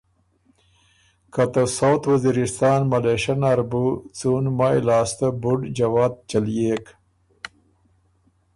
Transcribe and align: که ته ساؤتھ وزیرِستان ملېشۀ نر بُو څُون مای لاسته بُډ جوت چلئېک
که 1.33 1.43
ته 1.53 1.63
ساؤتھ 1.77 2.05
وزیرِستان 2.11 2.79
ملېشۀ 2.91 3.33
نر 3.41 3.59
بُو 3.69 3.83
څُون 4.17 4.45
مای 4.57 4.77
لاسته 4.87 5.27
بُډ 5.41 5.59
جوت 5.75 6.13
چلئېک 6.29 6.85